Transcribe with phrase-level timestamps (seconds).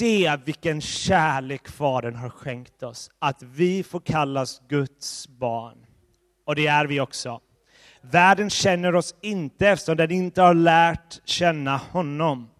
[0.00, 5.86] se vilken kärlek Fadern har skänkt oss, att vi får kallas Guds barn.
[6.46, 7.40] Och det är vi också.
[8.00, 12.50] Världen känner oss inte eftersom den inte har lärt känna honom.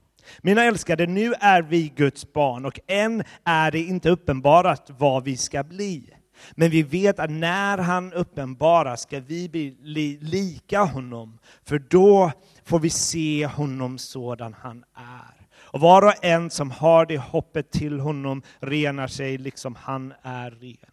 [0.42, 5.36] Mina älskade, nu är vi Guds barn och än är det inte uppenbarat vad vi
[5.36, 6.10] ska bli.
[6.52, 12.32] Men vi vet att när han uppenbaras ska vi bli lika honom, för då
[12.64, 15.39] får vi se honom sådan han är.
[15.72, 20.50] Och var och en som har det hoppet till honom renar sig liksom han är
[20.50, 20.90] ren.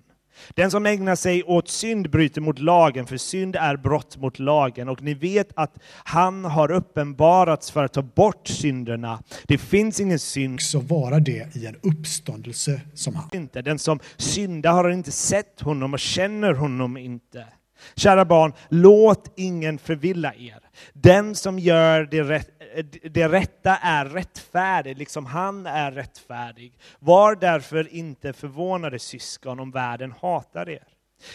[0.50, 4.90] Den som ägnar sig åt synd bryter mot lagen, för synd är brott mot lagen.
[4.90, 9.24] Och ni vet att han har uppenbarats för att ta bort synderna.
[9.48, 10.62] Det finns ingen synd.
[10.62, 13.30] Så vara det i en uppståndelse som han.
[13.34, 13.62] Inte.
[13.62, 17.46] Den som syndar har inte sett honom och känner honom inte.
[17.96, 20.60] Kära barn, låt ingen förvilla er.
[20.94, 26.74] Den som gör det, rätt, Eh, det rätta är rättfärdig, liksom han är rättfärdig.
[27.00, 30.88] Var därför inte förvånade syskon om världen hatar er.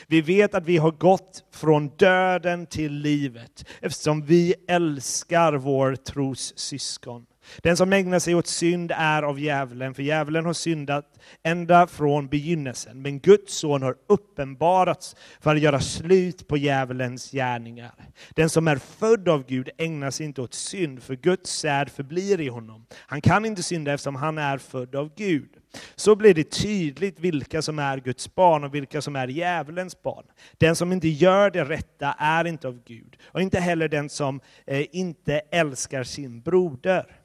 [0.07, 6.59] Vi vet att vi har gått från döden till livet eftersom vi älskar vår tros
[6.59, 7.27] syskon.
[7.63, 12.29] Den som ägnar sig åt synd är av djävulen, för djävulen har syndat ända från
[12.29, 13.03] begynnelsen.
[13.03, 17.95] Men Guds son har uppenbarats för att göra slut på djävulens gärningar.
[18.31, 22.41] Den som är född av Gud ägnar sig inte åt synd, för Guds säd förblir
[22.41, 22.87] i honom.
[22.95, 25.49] Han kan inte synda eftersom han är född av Gud.
[25.95, 30.25] Så blir det tydligt vilka som är Guds barn och vilka som är djävulens barn.
[30.59, 34.41] Den som inte gör det rätta är inte av Gud, och inte heller den som
[34.67, 37.22] eh, inte älskar sin broder.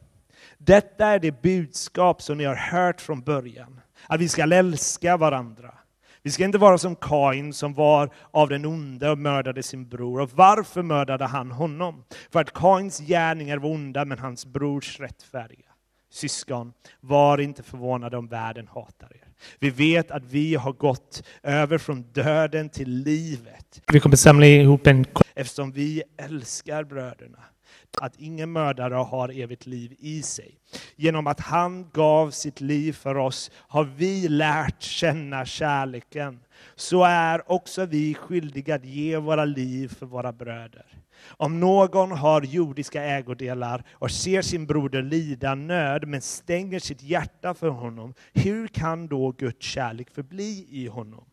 [0.57, 5.73] Detta är det budskap som ni har hört från början, att vi ska älska varandra.
[6.21, 10.21] Vi ska inte vara som Kain som var av den onde och mördade sin bror.
[10.21, 12.03] Och varför mördade han honom?
[12.31, 15.67] För att Kains gärningar var onda, men hans brors rättfärdiga.
[16.09, 19.27] Syskon, var inte förvånade om världen hatar er.
[19.59, 23.81] Vi vet att vi har gått över från döden till livet.
[23.91, 25.05] Vi kommer samla ihop en
[25.35, 27.39] Eftersom vi älskar bröderna
[28.01, 30.59] att ingen mördare har evigt liv i sig.
[30.95, 36.39] Genom att han gav sitt liv för oss har vi lärt känna kärleken.
[36.75, 40.85] Så är också vi skyldiga att ge våra liv för våra bröder.
[41.27, 47.53] Om någon har jordiska ägodelar och ser sin broder lida nöd men stänger sitt hjärta
[47.53, 51.25] för honom, hur kan då Guds kärlek förbli i honom?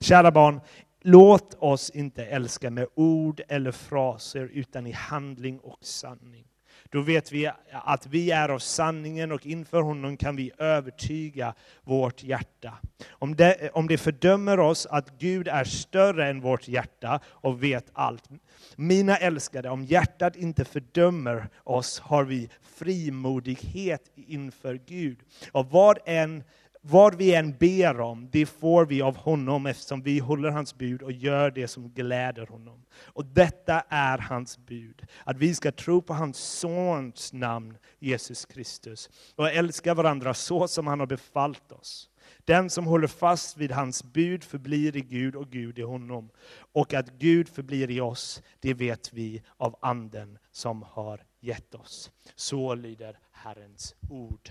[0.00, 0.60] Kära barn,
[1.08, 6.44] Låt oss inte älska med ord eller fraser, utan i handling och sanning.
[6.90, 12.22] Då vet vi att vi är av sanningen och inför honom kan vi övertyga vårt
[12.22, 12.72] hjärta.
[13.10, 17.90] Om det, om det fördömer oss att Gud är större än vårt hjärta och vet
[17.92, 18.28] allt.
[18.76, 25.18] Mina älskade, om hjärtat inte fördömer oss har vi frimodighet inför Gud.
[25.52, 26.44] Och vad än
[26.88, 31.02] vad vi än ber om, det får vi av honom eftersom vi håller hans bud
[31.02, 32.84] och gör det som gläder honom.
[32.98, 39.10] Och detta är hans bud, att vi ska tro på hans sons namn, Jesus Kristus,
[39.36, 42.10] och älska varandra så som han har befallt oss.
[42.44, 46.30] Den som håller fast vid hans bud förblir i Gud och Gud i honom.
[46.72, 52.10] Och att Gud förblir i oss, det vet vi av anden som har gett oss.
[52.34, 54.50] Så lyder Herrens ord.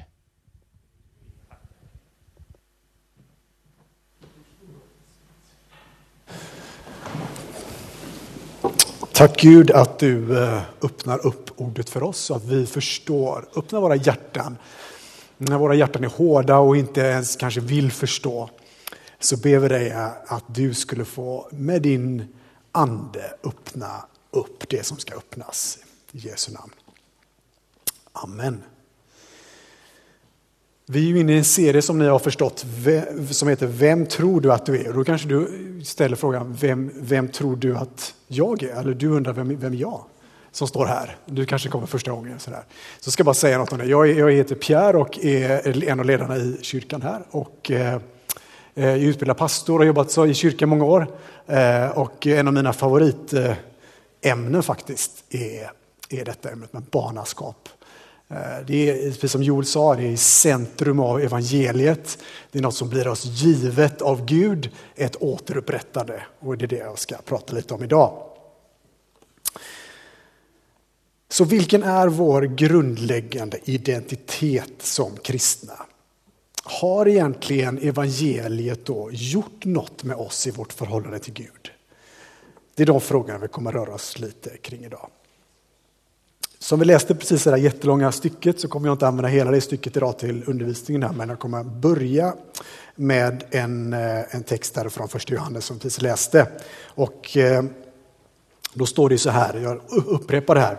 [9.14, 13.48] Tack Gud att du eh, öppnar upp ordet för oss så att vi förstår.
[13.56, 14.58] Öppna våra hjärtan.
[15.38, 18.50] När våra hjärtan är hårda och inte ens kanske vill förstå
[19.20, 22.28] så ber vi dig eh, att du skulle få med din
[22.72, 25.78] ande öppna upp det som ska öppnas.
[26.12, 26.74] I Jesu namn.
[28.14, 28.64] Amen.
[30.88, 32.66] Vi är ju inne i en serie som ni har förstått
[33.32, 34.88] som heter Vem tror du att du är?
[34.88, 35.50] Och då kanske du
[35.84, 38.80] ställer frågan Vem, vem tror du att jag är?
[38.80, 40.02] Eller du undrar vem, vem är jag?
[40.52, 41.18] Som står här.
[41.26, 42.40] Du kanske kommer första gången.
[42.40, 42.64] Sådär.
[43.00, 43.86] Så ska jag bara säga något om det.
[43.86, 47.22] Jag, jag heter Pierre och är en av ledarna i kyrkan här.
[47.32, 48.00] Och, eh, eh
[48.76, 51.08] jag är utbildad pastor och har jobbat så i kyrkan många år.
[51.48, 55.72] Eh, och en av mina favoritämnen eh, faktiskt är,
[56.10, 57.70] är detta ämnet med barnaskap.
[58.28, 62.18] Eh, det är, precis som Joel sa, det är i centrum av evangeliet.
[62.52, 66.24] Det är något som blir oss givet av Gud, ett återupprättande.
[66.40, 68.32] Och det är det jag ska prata lite om idag.
[71.30, 75.86] Så vilken är vår grundläggande identitet som kristna?
[76.64, 81.72] Har egentligen evangeliet då gjort något med oss i vårt förhållande till Gud?
[82.76, 85.10] Det är de frågorna vi kommer röra oss lite kring idag.
[86.66, 89.62] Som vi läste precis det där jättelånga stycket så kommer jag inte använda hela det
[89.62, 92.34] stycket idag till undervisningen här, men jag kommer börja
[92.96, 96.48] med en, eh, en text där från första Johannes som vi precis läste.
[96.86, 97.64] Och eh,
[98.74, 100.78] då står det så här, jag upprepar det här.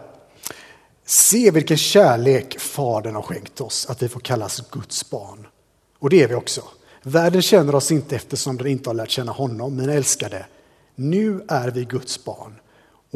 [1.05, 5.47] Se vilken kärlek Fadern har skänkt oss, att vi får kallas Guds barn.
[5.99, 6.63] Och det är vi också.
[7.03, 10.47] Världen känner oss inte eftersom den inte har lärt känna honom, mina älskade.
[10.95, 12.55] Nu är vi Guds barn.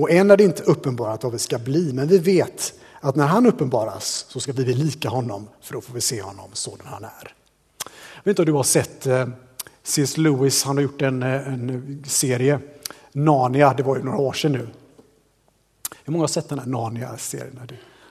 [0.01, 3.27] Och än är det inte uppenbarat vad vi ska bli, men vi vet att när
[3.27, 6.87] han uppenbaras så ska vi bli lika honom, för då får vi se honom sådan
[6.87, 7.35] han är.
[8.15, 9.29] Jag vet inte om du har sett eh,
[9.83, 10.17] C.S.
[10.17, 12.61] Lewis, han har gjort en, eh, en serie,
[13.13, 14.69] Narnia, det var ju några år sedan nu.
[16.05, 17.61] Hur många har sett den här Narnia-serien?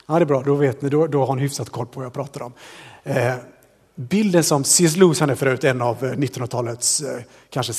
[0.08, 2.06] Ja, det är bra, då vet ni, då, då har ni hyfsat koll på vad
[2.06, 2.54] jag pratar om.
[3.04, 3.34] Eh,
[3.96, 4.96] bilden som C.S.
[4.96, 7.74] Lewis, han är förut en av eh, 1900-talets eh, kanske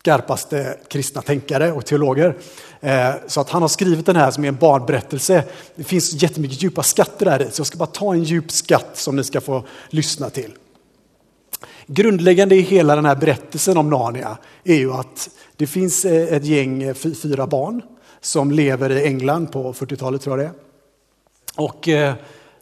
[0.00, 2.36] skarpaste kristna tänkare och teologer.
[2.80, 5.44] Eh, så att han har skrivit den här som är en barnberättelse.
[5.74, 8.90] Det finns jättemycket djupa skatter där i, så jag ska bara ta en djup skatt
[8.92, 10.52] som ni ska få lyssna till.
[11.86, 16.44] Grundläggande i hela den här berättelsen om Narnia är ju att det finns eh, ett
[16.44, 17.82] gäng, eh, fyra barn,
[18.20, 21.64] som lever i England på 40-talet tror jag det är.
[21.64, 21.88] Och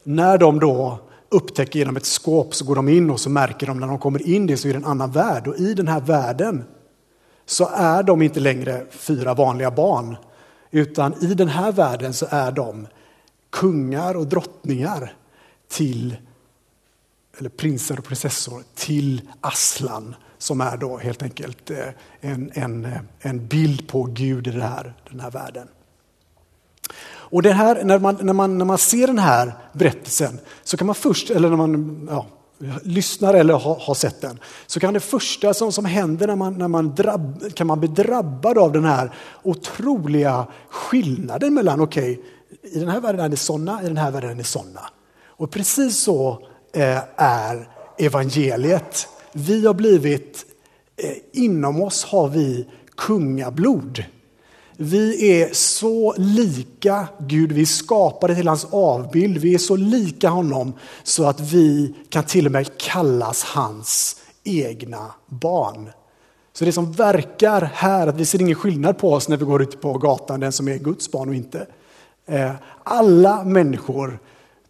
[0.03, 0.99] när de då
[1.29, 4.29] upptäcker genom ett skåp så går de in och så märker de när de kommer
[4.29, 6.65] in det så är det en annan värld och i den här världen
[7.49, 10.17] så är de inte längre fyra vanliga barn
[10.71, 12.87] utan i den här världen så är de
[13.51, 15.13] kungar och drottningar
[15.69, 16.17] till
[17.39, 21.89] eller prinsar och prinsessor till Aslan som är då helt enkelt eh,
[22.21, 25.69] en, en, eh, en bild på Gud i här, den här världen.
[27.11, 30.87] Och det här, när, man, när, man, när man ser den här berättelsen så kan
[30.87, 32.27] man först, eller när man ja,
[32.83, 36.69] lyssnar eller har, sett den, så kan det första som, som händer när man, när
[36.69, 42.25] man drabb, kan man bli drabbad av den här otroliga skillnaden mellan, okej, okay,
[42.73, 44.91] i den här världen är det sådana, i den här världen är det sådana.
[45.27, 47.69] Och precis så eh, är
[47.99, 49.09] evangeliet.
[49.33, 50.47] Vi har blivit,
[50.97, 54.05] eh, inom oss har vi kungablod.
[54.81, 60.29] Vi är så lika Gud, vi är skapade till hans avbild, vi är så lika
[60.29, 60.73] honom
[61.03, 65.91] så att vi kan till och med kallas hans egna barn.
[66.53, 69.63] Så det som verkar här, att vi ser ingen skillnad på oss när vi går
[69.63, 71.67] ut på gatan, den som är Guds barn och inte.
[72.27, 72.53] Eh,
[72.83, 74.19] alla människor,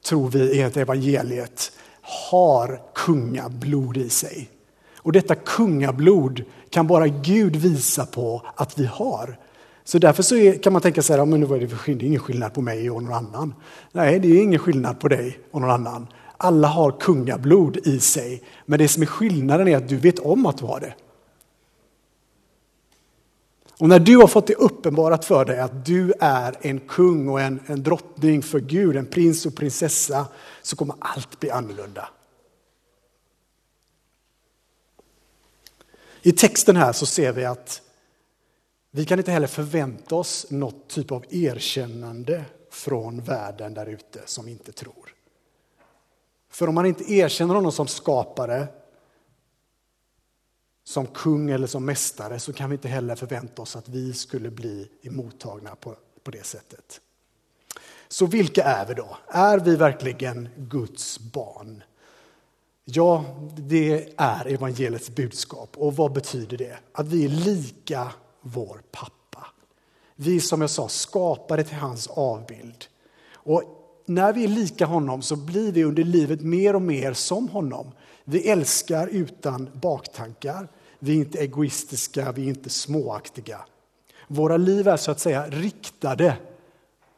[0.09, 1.73] tror vi enligt evangeliet,
[2.31, 4.51] har kungablod i sig.
[4.97, 9.39] Och detta kungablod kan bara Gud visa på att vi har.
[9.89, 12.91] Så därför så är, kan man tänka sig att det är ingen skillnad på mig
[12.91, 13.55] och någon annan.
[13.93, 16.07] Nej, det är ingen skillnad på dig och någon annan.
[16.37, 20.47] Alla har kungablod i sig, men det som är skillnaden är att du vet om
[20.47, 20.95] att du har det.
[23.79, 27.41] Och när du har fått det uppenbarat för dig att du är en kung och
[27.41, 30.27] en, en drottning för Gud, en prins och prinsessa,
[30.63, 32.09] så kommer allt bli annorlunda.
[36.23, 37.83] I texten här så ser vi att
[38.99, 44.49] vi kan inte heller förvänta oss något typ av erkännande från världen där ute som
[44.49, 45.15] inte tror.
[46.51, 48.69] För om man inte erkänner honom som skapare,
[50.85, 54.51] som kung eller som mästare så kan vi inte heller förvänta oss att vi skulle
[54.51, 57.01] bli emottagna på, på det sättet.
[58.09, 59.17] Så vilka är vi då?
[59.29, 61.83] Är vi verkligen Guds barn?
[62.85, 63.25] Ja,
[63.57, 65.77] det är evangeliets budskap.
[65.77, 66.79] Och vad betyder det?
[66.93, 68.13] Att vi är lika
[68.53, 69.47] vår pappa.
[70.17, 72.85] Vi som jag sa skapade till hans avbild.
[73.33, 73.63] Och
[74.07, 77.93] när vi är lika honom så blir vi under livet mer och mer som honom.
[78.25, 80.69] Vi älskar utan baktankar.
[80.99, 83.59] Vi är inte egoistiska, vi är inte småaktiga.
[84.29, 86.37] Våra liv är så att säga riktade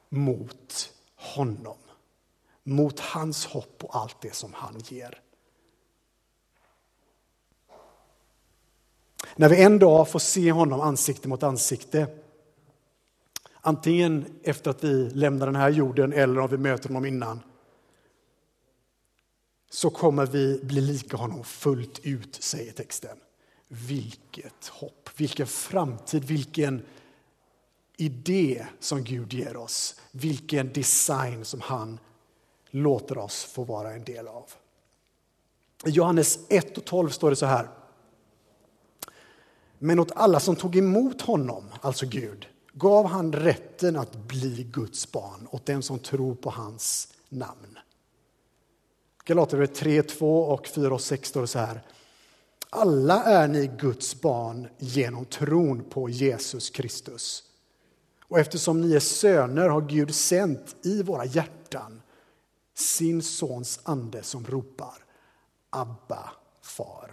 [0.08, 1.76] mot honom.
[2.64, 5.20] Mot hans hopp och allt det som han ger.
[9.40, 12.06] När vi en dag får se honom ansikte mot ansikte,
[13.61, 17.40] antingen efter att vi lämnar den här jorden eller om vi möter honom innan,
[19.70, 23.18] så kommer vi bli lika honom fullt ut, säger texten.
[23.68, 26.82] Vilket hopp, vilken framtid, vilken
[27.97, 30.00] idé som Gud ger oss.
[30.11, 31.99] Vilken design som han
[32.70, 34.44] låter oss få vara en del av.
[35.87, 37.79] I Johannes 1 och 12 står det så här.
[39.82, 45.12] Men åt alla som tog emot honom, alltså Gud, gav han rätten att bli Guds
[45.12, 47.78] barn, åt den som tror på hans namn.
[49.25, 51.82] Galaterbrevet 3, 2 och 4 och 6 står det så här.
[52.70, 57.42] Alla är ni Guds barn genom tron på Jesus Kristus.
[58.25, 62.02] Och eftersom ni är söner har Gud sänt i våra hjärtan hjärtan
[62.75, 65.04] sin sons ande som ropar
[65.70, 66.30] Abba,
[66.62, 67.10] far.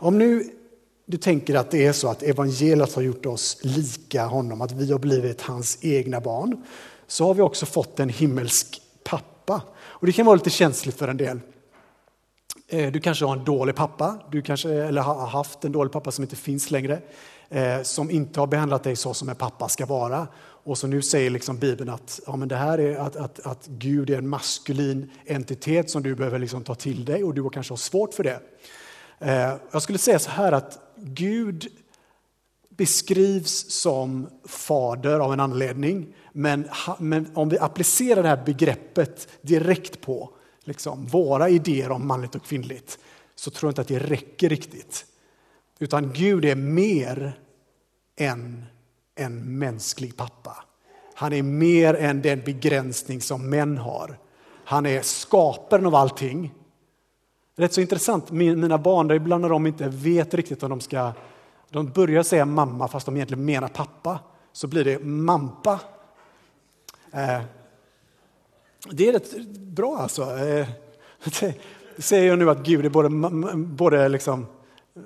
[0.00, 0.50] Om nu
[1.06, 4.92] du tänker att det är så att evangeliet har gjort oss lika honom, att vi
[4.92, 6.64] har blivit hans egna barn,
[7.06, 9.62] så har vi också fått en himmelsk pappa.
[9.78, 11.40] Och det kan vara lite känsligt för en del.
[12.68, 16.10] Eh, du kanske har en dålig pappa, du kanske eller har haft en dålig pappa
[16.10, 17.00] som inte finns längre,
[17.48, 20.26] eh, som inte har behandlat dig så som en pappa ska vara.
[20.40, 23.66] Och så nu säger liksom Bibeln att, ja, men det här är att, att, att
[23.66, 27.72] Gud är en maskulin entitet som du behöver liksom ta till dig och du kanske
[27.72, 28.40] har svårt för det.
[29.18, 31.66] Eh, jag skulle säga så här att Gud
[32.68, 40.00] beskrivs som fader av en anledning, men, men om vi applicerar det här begreppet direkt
[40.00, 40.30] på
[40.64, 42.98] liksom, våra idéer om manligt och kvinnligt
[43.34, 45.06] så tror jag inte att det räcker riktigt.
[45.78, 47.40] Utan Gud är mer
[48.16, 48.64] än
[49.14, 50.64] en mänsklig pappa.
[51.14, 54.18] Han är mer än den begränsning som män har.
[54.64, 56.54] Han är skaparen av allting.
[57.58, 61.12] Rätt så intressant, mina barn, ibland när de inte vet riktigt om de ska...
[61.70, 64.18] De börjar säga mamma fast de egentligen menar pappa,
[64.52, 65.80] så blir det mampa.
[67.12, 67.40] Eh,
[68.90, 70.22] det är rätt bra alltså.
[70.22, 70.68] Eh,
[71.98, 73.08] säger jag nu att Gud är både,
[73.56, 74.46] både liksom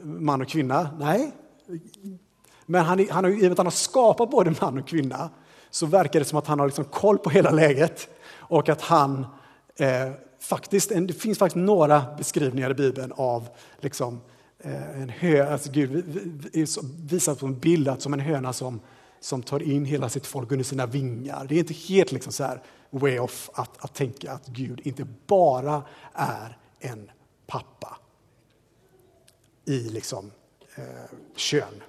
[0.03, 0.91] man och kvinna?
[0.99, 1.33] Nej.
[2.67, 5.31] Men han, han, i och med att han har skapat både man och kvinna
[5.71, 9.27] så verkar det som att han har liksom koll på hela läget och att han
[9.77, 13.49] eh, faktiskt, det finns faktiskt några beskrivningar i Bibeln av
[13.81, 14.21] liksom,
[14.59, 16.05] eh, en hö, alltså Gud
[17.11, 18.81] visar på en bild att som en höna som,
[19.21, 21.47] som tar in hela sitt folk under sina vingar.
[21.49, 25.07] Det är inte helt liksom så här way off att, att tänka att Gud inte
[25.27, 25.83] bara
[26.13, 27.11] är en
[27.47, 27.99] pappa
[29.65, 30.31] i liksom,
[30.75, 30.85] eh,
[31.37, 31.83] kön.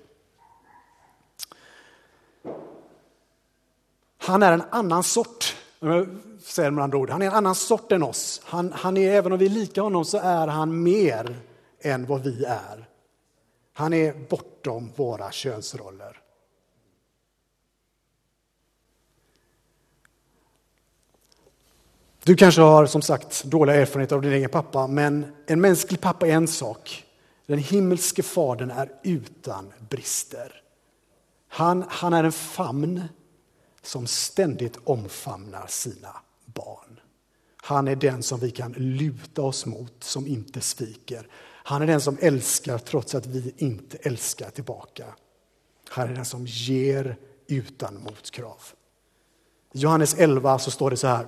[4.17, 5.55] Han är en annan sort,
[6.44, 7.10] säger med andra ord.
[7.10, 8.42] Han är en annan sort än oss.
[8.44, 11.40] Han, han är, även om vi är lika honom så är han mer
[11.82, 12.88] än vad vi är.
[13.74, 16.20] Han är bortom våra könsroller.
[22.24, 26.28] Du kanske har som sagt dåliga erfarenheter av din egen pappa, men en mänsklig pappa
[26.28, 27.06] är en sak.
[27.46, 30.62] Den himmelske fadern är utan brister.
[31.48, 33.04] Han, han är en famn
[33.82, 36.16] som ständigt omfamnar sina
[36.53, 37.00] barn.
[37.55, 41.27] Han är den som vi kan luta oss mot, som inte sviker.
[41.65, 45.05] Han är den som älskar trots att vi inte älskar tillbaka.
[45.89, 47.17] Han är den som ger
[47.48, 48.62] utan motkrav.
[49.74, 51.27] I Johannes 11 så står det så här.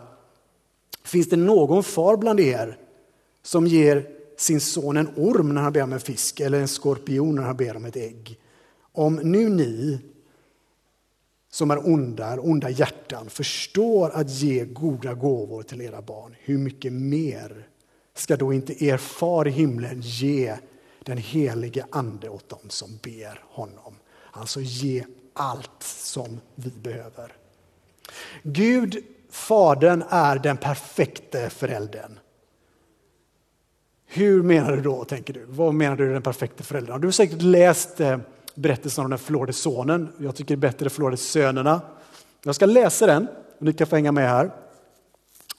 [1.04, 2.78] Finns det någon far bland er
[3.44, 7.36] som ger sin son en orm när han ber om en fisk eller en skorpion
[7.36, 8.40] när han ber om ett ägg?
[8.92, 10.00] Om nu ni
[11.56, 16.58] som är onda, är onda hjärtan, förstår att ge goda gåvor till era barn, hur
[16.58, 17.68] mycket mer
[18.14, 20.56] ska då inte er far i himlen ge
[21.04, 23.96] den helige ande åt dem som ber honom?
[24.32, 27.34] Alltså ge allt som vi behöver.
[28.44, 32.20] Gud, Fadern, är den perfekte föräldern.
[34.06, 35.46] Hur menar du då, tänker du?
[35.46, 37.02] Vad menar du den perfekte föräldern?
[37.02, 38.18] Du har säkert läst eh,
[38.56, 40.10] berättelsen om den förlorade sonen.
[40.18, 41.82] Jag tycker det är bättre förlorade sönerna.
[42.44, 44.52] Jag ska läsa den, och ni kan få hänga med här.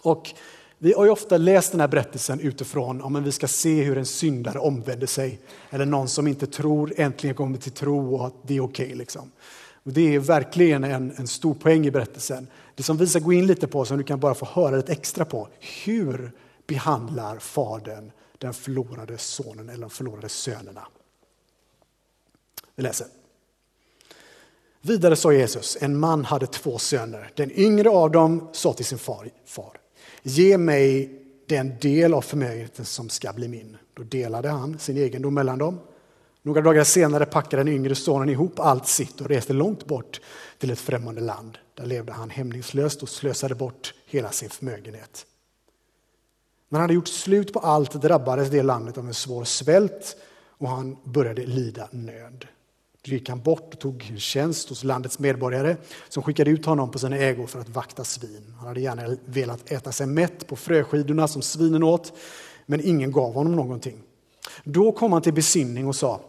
[0.03, 0.35] Och
[0.79, 4.07] vi har ju ofta läst den här berättelsen utifrån om vi ska se hur en
[4.07, 5.41] syndare omvänder sig.
[5.71, 8.87] Eller någon som inte tror äntligen kommer till tro och att det är okej.
[8.87, 9.31] Okay, liksom.
[9.85, 12.47] det är verkligen en, en stor poäng i berättelsen.
[12.75, 14.93] Det som vi ska gå in lite på, som du kan bara få höra lite
[14.93, 15.49] extra på.
[15.85, 16.33] Hur
[16.67, 20.87] behandlar fadern den förlorade sonen eller de förlorade sönerna?
[22.76, 23.06] Vi läser.
[24.80, 27.30] Vidare sa Jesus, en man hade två söner.
[27.35, 29.80] Den yngre av dem sa till sin far, far
[30.26, 33.76] ge mig den del av förmögenheten som ska bli min.
[33.95, 35.78] Då delade han sin egendom mellan dem.
[36.42, 40.21] Några dagar senare packade den yngre sonen ihop allt sitt och reste långt bort
[40.59, 41.59] till ett främmande land.
[41.75, 45.26] Där levde han hämningslöst och slösade bort hela sin förmögenhet.
[46.68, 50.16] När han hade gjort slut på allt drabbades det landet av en svår svält
[50.59, 52.47] och han började lida nöd.
[53.09, 55.77] Gick han bort och tog tjänst hos landets medborgare
[56.09, 58.55] som skickade ut honom på sina ägor för att vakta svin.
[58.59, 62.13] Han hade gärna velat äta sig mätt på fröskidorna som svinen åt,
[62.67, 64.03] men ingen gav honom någonting.
[64.65, 66.21] Då kom han till besinning och sa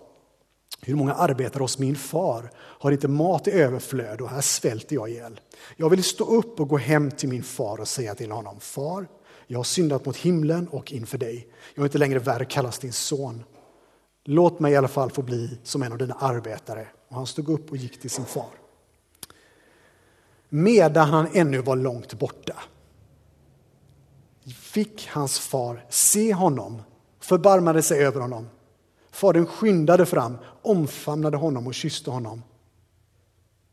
[0.81, 5.09] hur många arbetare hos min far har inte mat i överflöd och här svälter jag
[5.09, 5.39] ihjäl.
[5.77, 9.07] Jag vill stå upp och gå hem till min far och säga till honom, far,
[9.47, 11.47] jag har syndat mot himlen och inför dig.
[11.75, 13.43] Jag är inte längre värd att kallas din son.
[14.29, 16.87] Låt mig i alla fall få bli som en av dina arbetare.
[17.07, 18.49] Och han stod upp och gick till sin far.
[20.49, 22.55] medan han ännu var långt borta
[24.53, 26.81] fick hans far se honom,
[27.19, 28.49] förbarmade sig över honom.
[29.11, 32.43] Fadern skyndade fram, omfamnade honom och kysste honom.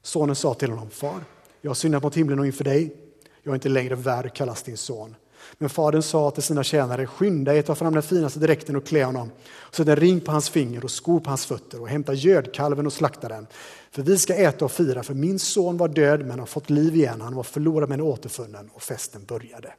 [0.03, 1.25] Sonen sa till honom, far,
[1.61, 2.97] jag har syndat mot himlen och inför dig.
[3.43, 5.15] Jag är inte längre värd att kallas din son.
[5.59, 9.05] Men fadern sa till sina tjänare, skynda er, ta fram den finaste dräkten och klä
[9.05, 9.31] honom.
[9.71, 12.93] Sätt en ring på hans finger och skor på hans fötter och hämta gödkalven och
[12.93, 13.47] slakta den.
[13.91, 16.97] För vi ska äta och fira, för min son var död men har fått liv
[16.97, 19.73] igen, han var förlorad men återfunnen och festen började.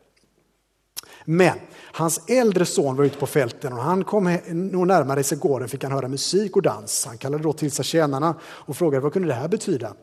[1.26, 1.58] Men
[1.94, 5.84] hans äldre son var ute på fälten och han kom nog närmare sig gården fick
[5.84, 7.06] han höra musik och dans.
[7.06, 9.94] Han kallade då till sig tjänarna och frågade vad kunde det här betyda?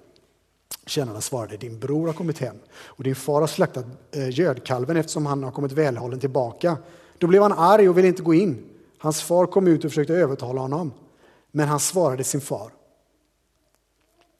[0.86, 5.26] Tjänarna svarade, din bror har kommit hem och din far har slaktat eh, gödkalven eftersom
[5.26, 6.76] han har kommit välhållen tillbaka.
[7.18, 8.64] Då blev han arg och ville inte gå in.
[8.98, 10.92] Hans far kom ut och försökte övertala honom,
[11.50, 12.72] men han svarade sin far.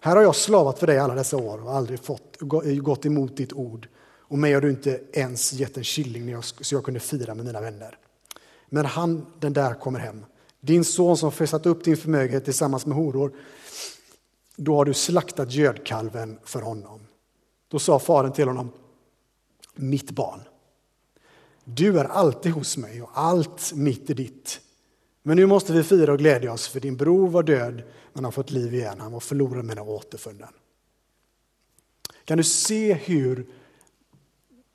[0.01, 3.37] Här har jag slavat för dig alla dessa år och aldrig fått, eh, gått emot
[3.37, 3.89] ditt ord
[4.33, 7.61] och mig har du inte ens gett en killing så jag kunde fira med mina
[7.61, 7.99] vänner.
[8.69, 10.25] Men han, den där, kommer hem.
[10.61, 13.33] Din son som festat upp din förmögenhet tillsammans med horor,
[14.57, 17.01] då har du slaktat gödkalven för honom.
[17.69, 18.73] Då sa faren till honom,
[19.75, 20.41] mitt barn,
[21.65, 24.61] du är alltid hos mig och allt mitt är ditt.
[25.23, 27.83] Men nu måste vi fira och glädja oss, för din bror var död
[28.13, 29.01] men har fått liv igen.
[29.01, 30.49] Han var förlorad men är återfunnen.
[32.25, 33.47] Kan du se hur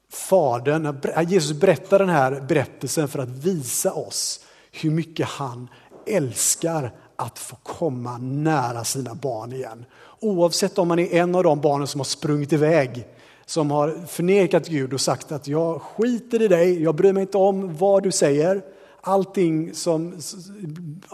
[0.09, 5.69] Fadern, Jesus berättar den här berättelsen för att visa oss hur mycket han
[6.05, 9.85] älskar att få komma nära sina barn igen.
[10.19, 13.07] Oavsett om man är en av de barnen som har sprungit iväg,
[13.45, 17.37] som har förnekat Gud och sagt att jag skiter i dig, jag bryr mig inte
[17.37, 18.61] om vad du säger.
[19.01, 20.19] Allting som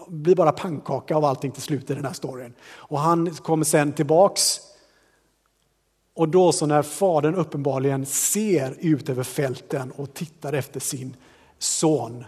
[0.07, 2.53] blir bara pannkaka av allting till slut i den här storyn.
[2.63, 4.60] Och han kommer sen tillbaks
[6.15, 11.15] och då så när fadern uppenbarligen ser ut över fälten och tittar efter sin
[11.60, 12.25] son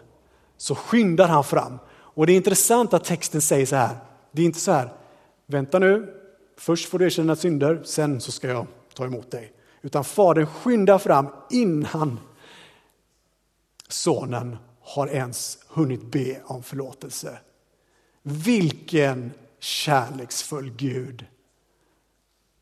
[0.58, 1.80] så skyndar han fram.
[2.16, 3.98] Och det är intressant att texten säger så här.
[4.32, 4.94] Det är inte så här,
[5.46, 6.14] vänta nu,
[6.58, 9.54] först får du erkänna dina synder, sen så ska jag ta emot dig.
[9.82, 12.20] Utan fadern skyndar fram innan
[13.88, 17.40] sonen har ens hunnit be om förlåtelse.
[18.22, 21.26] Vilken kärleksfull Gud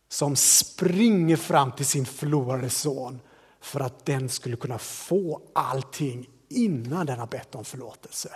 [0.10, 3.20] som springer fram till sin förlorade son
[3.62, 8.30] för att den skulle kunna få allting innan den har bett om förlåtelse.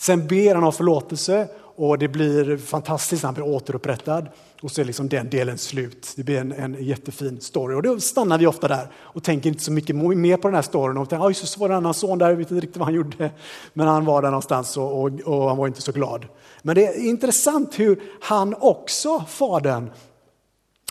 [0.00, 4.28] Sen ber han om förlåtelse och det blir fantastiskt, han blir återupprättad.
[4.62, 6.12] Och så är liksom den delen slut.
[6.16, 7.74] Det blir en, en jättefin story.
[7.74, 10.62] Och då stannar vi ofta där och tänker inte så mycket mer på den här
[10.62, 10.96] storyn.
[10.96, 12.86] Och tänker, ah, så var det en annan son där, jag vet inte riktigt vad
[12.86, 13.30] han gjorde.
[13.72, 16.26] Men han var där någonstans och, och, och han var inte så glad.
[16.62, 19.90] Men det är intressant hur han också, fadern,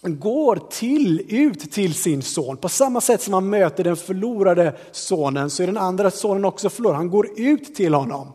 [0.02, 2.58] går till, ut till sin son.
[2.58, 6.70] På samma sätt som han möter den förlorade sonen så är den andra sonen också
[6.70, 6.96] förlorad.
[6.96, 8.28] Han går ut till honom.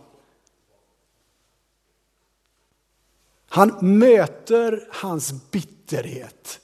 [3.54, 6.60] Han möter hans bitterhet.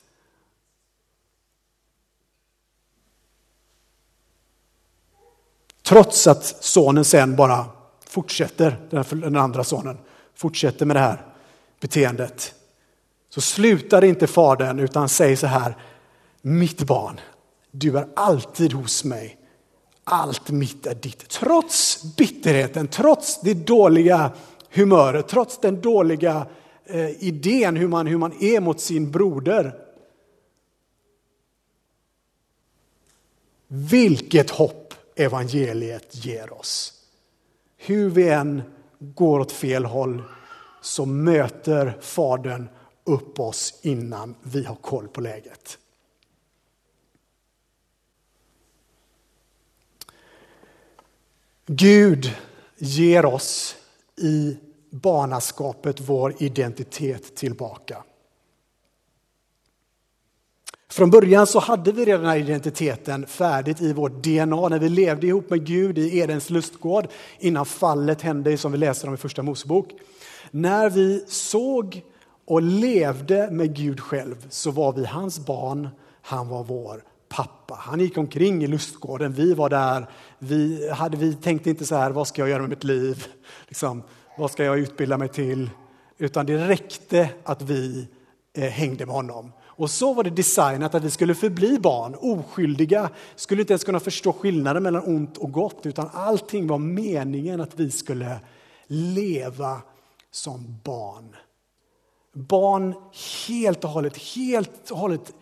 [5.82, 7.64] Trots att sonen sen bara
[8.06, 9.98] fortsätter, den andra sonen,
[10.34, 11.26] fortsätter med det här
[11.80, 12.54] beteendet.
[13.30, 15.76] Så slutar inte fadern utan säger så här,
[16.42, 17.20] mitt barn,
[17.70, 19.38] du är alltid hos mig.
[20.04, 21.28] Allt mitt är ditt.
[21.28, 24.32] Trots bitterheten, trots det dåliga
[24.70, 26.46] humöret, trots den dåliga
[26.88, 29.84] eh, idén hur man, hur man är mot sin broder.
[33.66, 36.94] Vilket hopp evangeliet ger oss.
[37.76, 38.62] Hur vi än
[38.98, 40.22] går åt fel håll
[40.80, 42.68] så möter Fadern
[43.04, 45.78] upp oss innan vi har koll på läget.
[51.66, 52.34] Gud
[52.76, 53.76] ger oss
[54.16, 54.56] i
[55.02, 58.02] barnaskapet vår identitet tillbaka.
[60.90, 64.88] Från början så hade vi redan den här identiteten färdigt i vårt DNA när vi
[64.88, 67.08] levde ihop med Gud i Edens lustgård
[67.38, 69.90] innan fallet hände som vi läser om i Första Mosebok.
[70.50, 72.02] När vi såg
[72.46, 75.88] och levde med Gud själv så var vi hans barn,
[76.22, 77.74] han var vår pappa.
[77.74, 80.06] Han gick omkring i lustgården, vi var där.
[80.38, 83.26] Vi, hade, vi tänkte inte så här, vad ska jag göra med mitt liv?
[83.68, 84.02] Liksom,
[84.38, 85.70] vad ska jag utbilda mig till?
[86.18, 88.08] Utan det räckte att vi
[88.54, 89.52] eh, hängde med honom.
[89.60, 94.00] Och så var det designat att vi skulle förbli barn, oskyldiga, skulle inte ens kunna
[94.00, 98.40] förstå skillnaden mellan ont och gott, utan allting var meningen att vi skulle
[98.86, 99.80] leva
[100.30, 101.36] som barn.
[102.32, 102.94] Barn
[103.48, 105.32] helt och hållet, helt och hållet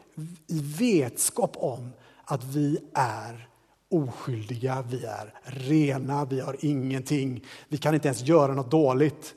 [0.46, 1.92] i vetskap om
[2.24, 3.48] att vi är
[3.88, 9.35] oskyldiga, vi är rena, vi har ingenting, vi kan inte ens göra något dåligt.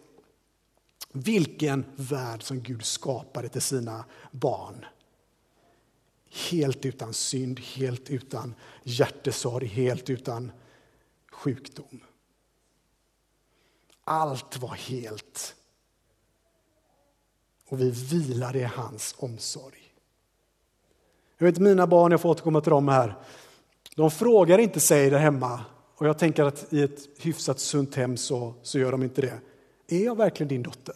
[1.12, 4.86] Vilken värld som Gud skapade till sina barn.
[6.52, 10.52] Helt utan synd, helt utan hjärtesorg, helt utan
[11.32, 12.04] sjukdom.
[14.04, 15.56] Allt var helt.
[17.68, 19.94] Och vi vilade i hans omsorg.
[21.38, 23.16] Jag vet mina barn, jag får återkomma till dem här,
[24.00, 25.62] de frågar inte sig där hemma,
[25.96, 29.40] och jag tänker att i ett hyfsat sunt hem så, så gör de inte det.
[29.88, 30.96] Är jag verkligen din dotter?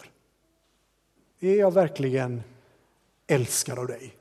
[1.40, 2.44] Är jag verkligen
[3.28, 4.16] älskad av dig?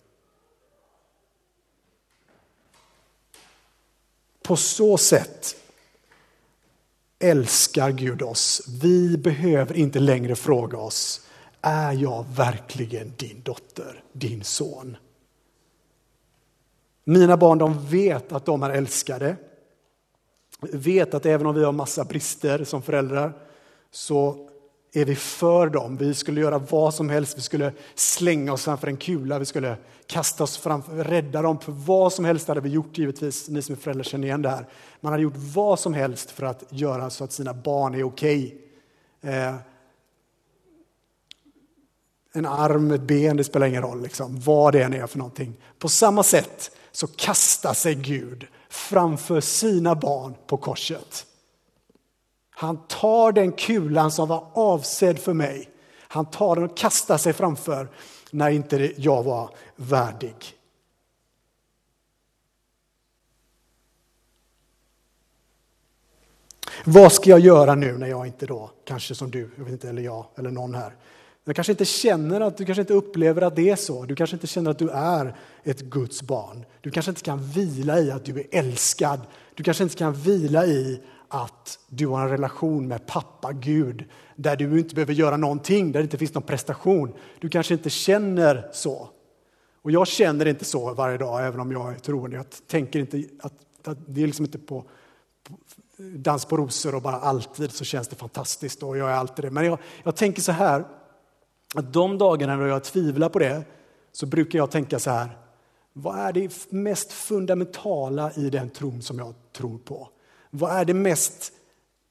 [4.42, 5.56] På så sätt
[7.18, 8.68] älskar Gud oss.
[8.82, 11.26] Vi behöver inte längre fråga oss,
[11.60, 14.96] är jag verkligen din dotter, din son?
[17.04, 19.36] Mina barn de vet att de är älskade.
[20.60, 23.32] Vet att även om vi har massa brister som föräldrar
[23.90, 24.48] så
[24.92, 25.96] är vi för dem.
[25.96, 27.38] Vi skulle göra vad som helst.
[27.38, 29.38] Vi skulle slänga oss framför en kula.
[29.38, 31.60] Vi skulle kasta oss framför, rädda dem.
[31.60, 33.48] För vad som helst hade vi gjort givetvis.
[33.48, 34.66] Ni som är föräldrar känner igen det här.
[35.00, 38.56] Man hade gjort vad som helst för att göra så att sina barn är okej.
[39.20, 39.34] Okay.
[39.34, 39.54] Eh,
[42.32, 44.02] en arm, ett ben, det spelar ingen roll.
[44.02, 45.54] Liksom, vad det än är för någonting.
[45.78, 51.26] På samma sätt så kastar sig Gud framför sina barn på korset.
[52.50, 55.70] Han tar den kulan som var avsedd för mig.
[55.98, 57.88] Han tar den och kastar sig framför
[58.30, 60.34] när inte jag var värdig.
[66.84, 69.88] Vad ska jag göra nu när jag inte då, kanske som du, jag vet inte,
[69.88, 70.96] eller jag eller någon här,
[71.44, 74.04] du kanske inte känner att, du kanske inte upplever att det är så.
[74.04, 76.64] Du kanske inte känner att du är ett Guds barn.
[76.80, 79.20] Du kanske inte kan vila i att du är älskad.
[79.54, 84.04] Du kanske inte kan vila i att du har en relation med pappa Gud
[84.36, 87.12] där du inte behöver göra någonting, där det inte finns någon prestation.
[87.40, 89.08] Du kanske inte känner så.
[89.82, 92.36] Och jag känner inte så varje dag, även om jag är troende.
[92.36, 94.84] Jag tänker inte att, att det är liksom inte på,
[95.48, 95.58] på
[95.98, 99.50] dans på rosor och bara alltid så känns det fantastiskt och jag är alltid det.
[99.50, 100.84] Men jag, jag tänker så här,
[101.74, 103.64] att de dagarna då jag tvivlar på det
[104.12, 105.38] så brukar jag tänka så här,
[105.92, 110.08] vad är det mest fundamentala i den tron som jag tror på?
[110.50, 111.52] Vad är det mest,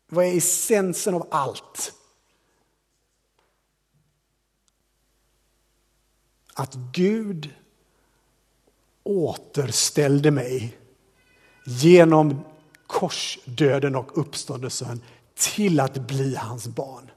[0.10, 1.94] vad är essensen av allt?
[6.54, 7.50] Att Gud
[9.04, 10.78] återställde mig
[11.66, 12.42] genom
[12.88, 15.02] korsdöden och uppståndelsen
[15.34, 17.12] till att bli hans barn.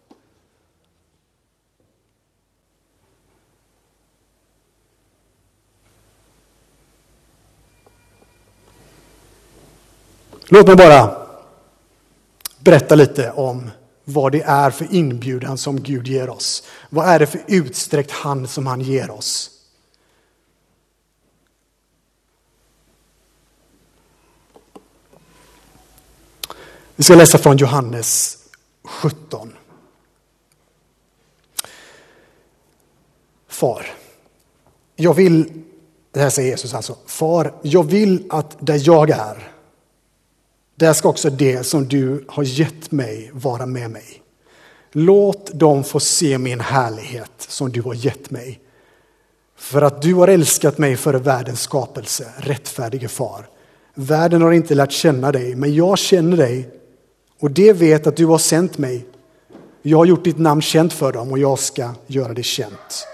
[10.46, 11.26] Låt mig bara
[12.58, 13.70] berätta lite om
[14.04, 16.62] vad det är för inbjudan som Gud ger oss.
[16.90, 19.50] Vad är det för utsträckt hand som han ger oss?
[26.96, 28.38] Vi ska läsa från Johannes
[28.84, 29.52] 17.
[33.48, 33.86] Far,
[34.96, 35.62] jag vill,
[36.12, 39.53] det här säger Jesus alltså, Far, jag vill att där jag är
[40.74, 44.22] där ska också det som du har gett mig vara med mig.
[44.92, 48.60] Låt dem få se min härlighet som du har gett mig.
[49.56, 53.48] För att du har älskat mig före världens skapelse, rättfärdige far.
[53.94, 56.68] Världen har inte lärt känna dig, men jag känner dig
[57.40, 59.06] och det vet att du har sänt mig.
[59.82, 63.06] Jag har gjort ditt namn känt för dem och jag ska göra det känt.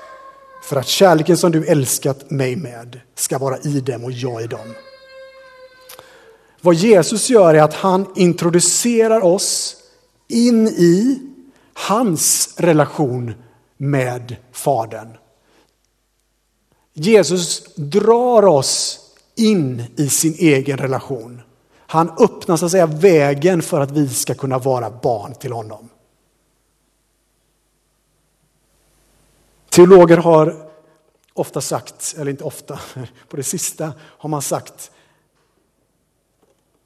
[0.62, 4.46] För att kärleken som du älskat mig med ska vara i dem och jag i
[4.46, 4.75] dem.
[6.61, 9.77] Vad Jesus gör är att han introducerar oss
[10.29, 11.23] in i
[11.75, 13.35] hans relation
[13.77, 15.16] med Fadern.
[16.92, 19.01] Jesus drar oss
[19.37, 21.42] in i sin egen relation.
[21.77, 25.88] Han öppnar så att säga vägen för att vi ska kunna vara barn till honom.
[29.68, 30.70] Teologer har
[31.35, 32.81] ofta sagt, eller inte ofta,
[33.29, 34.90] på det sista har man sagt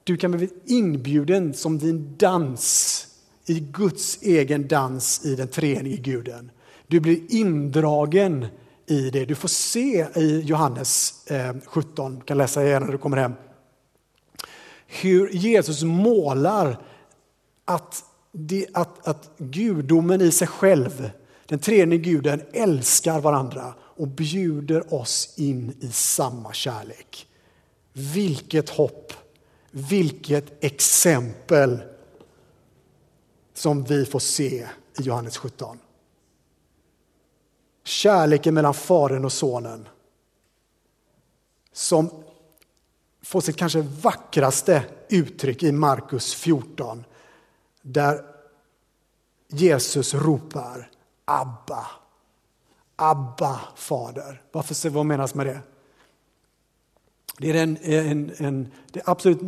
[0.05, 3.07] du kan bli inbjuden som din dans
[3.45, 6.51] i Guds egen dans i den treenige guden.
[6.87, 8.45] Du blir indragen
[8.85, 9.25] i det.
[9.25, 13.33] Du får se i Johannes eh, 17, kan läsa igen när du kommer hem,
[14.87, 16.77] hur Jesus målar
[17.65, 21.09] att, det, att, att gudomen i sig själv
[21.45, 27.27] den treenige guden älskar varandra och bjuder oss in i samma kärlek.
[27.93, 29.13] Vilket hopp,
[29.77, 31.83] vilket exempel
[33.53, 34.67] som vi får se
[34.99, 35.79] i Johannes 17.
[37.83, 39.87] Kärleken mellan Fadern och Sonen
[41.71, 42.23] som
[43.21, 47.03] får sitt kanske vackraste uttryck i Markus 14
[47.81, 48.25] där
[49.47, 50.89] Jesus ropar
[51.25, 51.87] Abba.
[52.95, 54.41] Abba, Fader.
[54.51, 55.59] Varför, vad menas med det?
[57.37, 59.39] Det är en, en, en, det absolut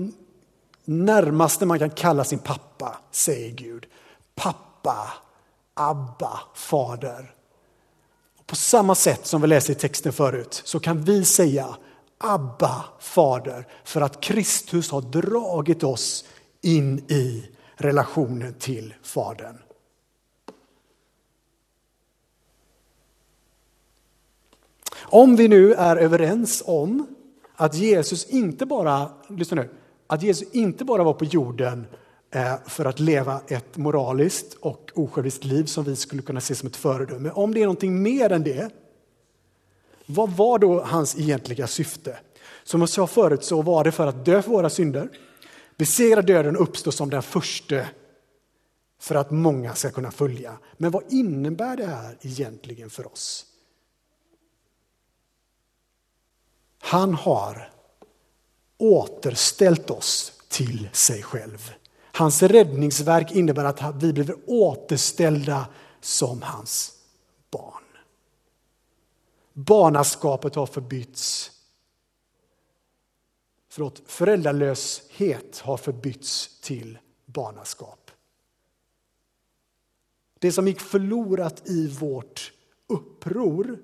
[0.86, 3.86] närmaste man kan kalla sin pappa, säger Gud.
[4.36, 5.14] Pappa,
[5.74, 7.34] Abba, Fader.
[8.46, 11.78] På samma sätt som vi läser i texten förut så kan vi säga
[12.18, 16.26] Abba, Fader, för att Kristus har dragit oss
[16.62, 19.58] in i relationen till Fadern.
[25.10, 27.17] Om vi nu är överens om
[27.60, 29.70] att Jesus inte bara, lyssna nu,
[30.08, 31.86] att Jesus inte bara var på jorden
[32.32, 36.68] eh, för att leva ett moraliskt och osjälviskt liv som vi skulle kunna se som
[36.68, 37.32] ett föredöme.
[37.32, 38.70] Om det är någonting mer än det,
[40.06, 42.18] vad var då hans egentliga syfte?
[42.64, 45.10] Som jag sa förut så var det för att dö för våra synder,
[45.78, 47.86] besegra döden och uppstå som den första
[49.00, 50.58] för att många ska kunna följa.
[50.78, 53.46] Men vad innebär det här egentligen för oss?
[56.80, 57.72] Han har
[58.78, 61.72] återställt oss till sig själv.
[62.14, 65.68] Hans räddningsverk innebär att vi blir återställda
[66.02, 66.94] som hans
[67.52, 67.84] barn.
[69.54, 71.52] Barnaskapet har förbytts
[73.78, 78.12] Förlåt, föräldralöshet har förbytts till barnaskap.
[80.40, 82.54] Det som gick förlorat i vårt
[82.88, 83.80] uppror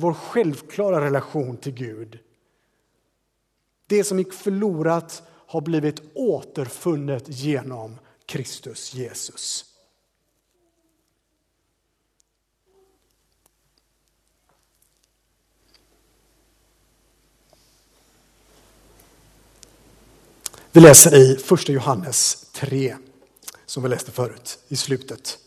[0.00, 2.18] vår självklara relation till Gud.
[3.86, 9.64] Det som gick förlorat har blivit återfunnet genom Kristus Jesus.
[20.72, 22.96] Vi läser i första Johannes 3,
[23.66, 25.38] som vi läste förut, i slutet.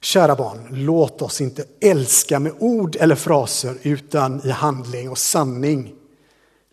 [0.00, 5.94] Kära barn, låt oss inte älska med ord eller fraser utan i handling och sanning.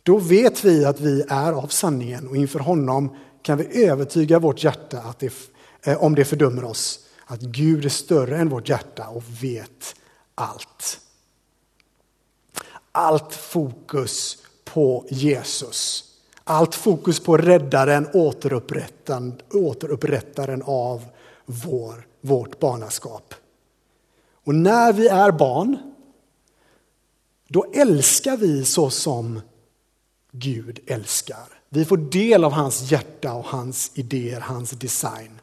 [0.04, 4.64] Då vet vi att vi är av sanningen och inför honom kan vi övertyga vårt
[4.64, 5.34] hjärta att det,
[5.84, 9.96] eh, om det fördömer oss, att Gud är större än vårt hjärta och vet
[10.36, 11.00] allt.
[12.92, 16.04] Allt fokus på Jesus.
[16.44, 21.04] Allt fokus på räddaren, återupprättaren, återupprättaren av
[21.46, 23.34] vår vårt barnaskap.
[24.44, 25.78] Och när vi är barn,
[27.48, 29.42] då älskar vi så som
[30.32, 31.62] Gud älskar.
[31.70, 35.42] Vi får del av hans hjärta och hans idéer, hans design.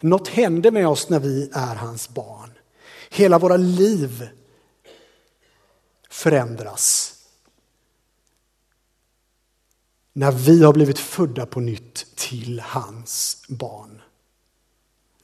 [0.00, 2.50] Något händer med oss när vi är hans barn.
[3.10, 4.28] Hela våra liv
[6.10, 7.14] förändras.
[10.12, 14.02] När vi har blivit födda på nytt till hans barn.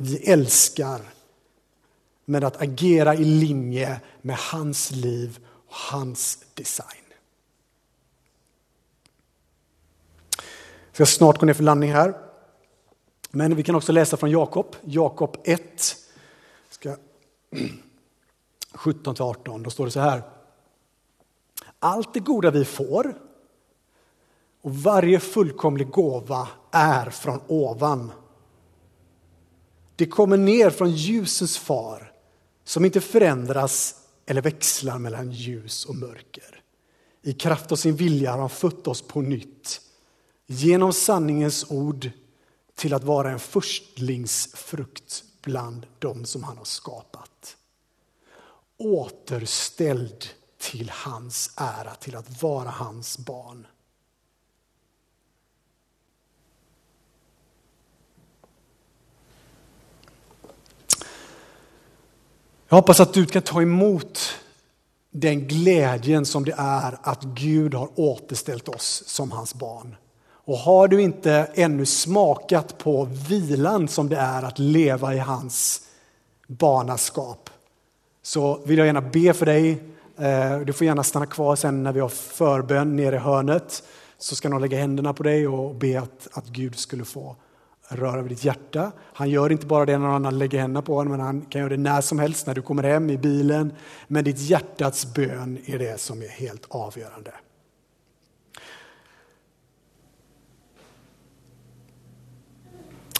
[0.01, 1.01] Vi älskar
[2.25, 7.05] med att agera i linje med hans liv och hans design.
[10.87, 12.19] Jag ska snart gå ner för landning här.
[13.31, 15.97] Men vi kan också läsa från Jakob, Jakob 1,
[18.73, 19.65] 17-18.
[19.65, 20.23] Då står det så här.
[21.79, 23.15] Allt det goda vi får
[24.63, 28.13] och varje fullkomlig gåva är från ovan
[29.99, 32.13] det kommer ner från ljusens far
[32.65, 33.95] som inte förändras
[34.27, 36.63] eller växlar mellan ljus och mörker.
[37.23, 39.81] I kraft av sin vilja har han fött oss på nytt
[40.47, 42.11] genom sanningens ord
[42.75, 47.57] till att vara en förstlingsfrukt bland dem som han har skapat.
[48.77, 50.27] Återställd
[50.59, 53.67] till hans ära, till att vara hans barn.
[62.71, 64.19] Jag hoppas att du kan ta emot
[65.11, 69.97] den glädjen som det är att Gud har återställt oss som hans barn.
[70.31, 75.83] Och har du inte ännu smakat på vilan som det är att leva i hans
[76.47, 77.51] barnaskap
[78.23, 79.83] så vill jag gärna be för dig.
[80.19, 83.83] Eh, du får gärna stanna kvar sen när vi har förbön nere i hörnet
[84.19, 87.37] så ska någon lägga händerna på dig och be att, att Gud skulle få
[87.88, 88.92] röra vid ditt hjärta.
[89.12, 91.61] Han gör inte bara det när någon annan lägger händerna på honom, men han kan
[91.61, 93.72] göra det när som helst, när du kommer hem, i bilen.
[94.07, 97.31] Men ditt hjärtats bön är det som är helt avgörande.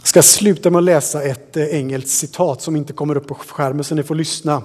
[0.01, 3.35] Jag ska sluta med att läsa ett eh, engelskt citat som inte kommer upp på
[3.35, 4.63] skärmen, så ni får lyssna.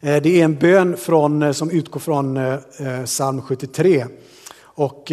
[0.00, 2.38] Eh, det är en bön från, eh, som utgår från
[3.04, 4.06] psalm 73.
[4.60, 5.12] Och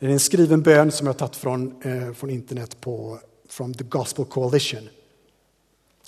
[0.00, 3.84] det är en skriven bön som jag tagit från, eh, från internet på från the
[3.84, 4.88] Gospel Coalition.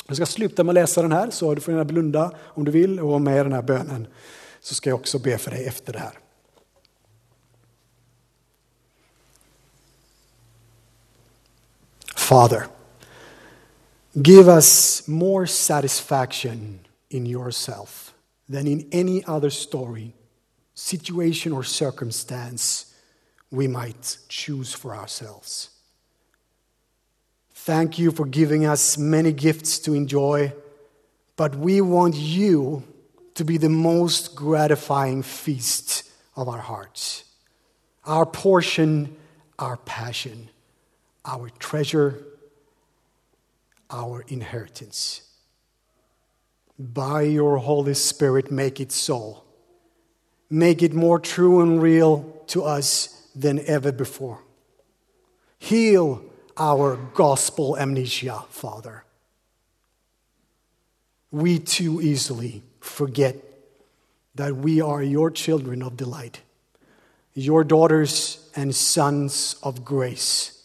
[0.07, 2.71] Jag ska sluta med att läsa den här, så du får gärna blunda om du
[2.71, 4.07] vill och vara med i den här bönen
[4.61, 6.19] så ska jag också be för dig efter det här.
[12.17, 12.67] Father,
[14.13, 16.79] give us more satisfaction
[17.09, 18.15] in yourself
[18.53, 20.13] than in any other story,
[20.75, 22.92] situation or circumstance
[23.53, 25.69] we might choose for ourselves.
[27.53, 30.53] Thank you for giving us many gifts to enjoy,
[31.37, 32.83] but we want you
[33.35, 37.25] to be the most gratifying feast of our hearts.
[38.05, 39.15] Our portion,
[39.59, 40.49] our passion,
[41.25, 42.25] our treasure,
[43.91, 45.23] our inheritance.
[46.79, 49.45] By your Holy Spirit, make it so.
[50.49, 54.42] Make it more true and real to us than ever before.
[55.59, 56.23] Heal
[56.57, 59.05] our gospel amnesia, Father.
[61.31, 63.37] We too easily forget
[64.35, 66.40] that we are your children of delight,
[67.35, 70.62] your daughters and sons of grace,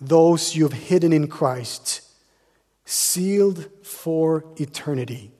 [0.00, 2.02] those you've hidden in Christ,
[2.84, 5.32] sealed for eternity,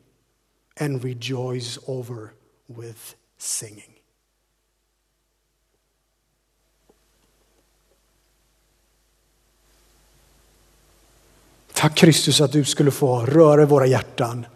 [0.77, 2.35] and rejoice over
[2.69, 3.94] with singing.
[11.85, 14.47] Tack Kristus att du skulle få röra våra hjärtan.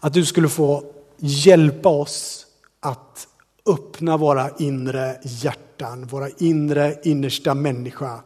[0.00, 0.84] Att du skulle få
[1.18, 2.46] hjälpa oss
[2.80, 3.28] att
[3.66, 8.20] öppna våra inre hjärtan, våra inre innersta människa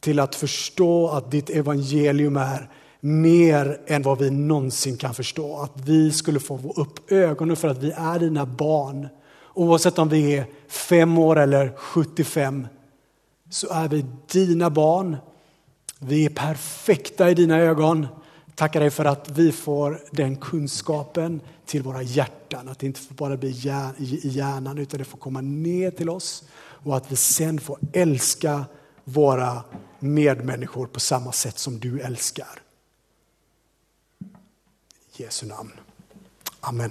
[0.00, 2.70] till att förstå att ditt evangelium är
[3.00, 5.56] mer än vad vi någonsin kan förstå.
[5.56, 9.08] Att vi skulle få upp ögonen för att vi är dina barn.
[9.54, 12.66] Oavsett om vi är fem år eller 75
[13.50, 15.16] så är vi dina barn
[16.06, 18.06] vi är perfekta i dina ögon.
[18.54, 22.68] Tackar dig för att vi får den kunskapen till våra hjärtan.
[22.68, 23.48] Att det inte får bara bli
[23.98, 26.44] i hjärnan utan det får komma ner till oss.
[26.56, 28.64] Och att vi sen får älska
[29.04, 29.62] våra
[29.98, 32.62] medmänniskor på samma sätt som du älskar.
[35.16, 35.72] I Jesu namn.
[36.60, 36.90] Amen.